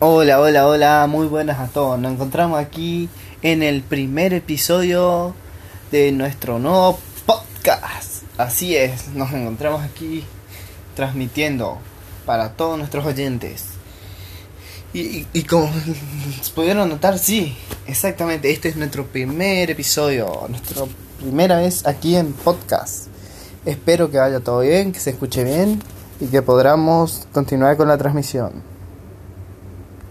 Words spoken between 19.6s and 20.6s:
episodio,